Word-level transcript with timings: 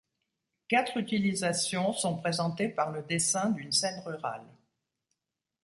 Quatre 0.67 0.97
utilisations 0.97 1.93
sont 1.93 2.17
présentées 2.17 2.69
par 2.69 2.89
le 2.91 3.03
dessin 3.03 3.51
d'une 3.51 3.71
scène 3.71 4.01
rurale. 4.03 4.47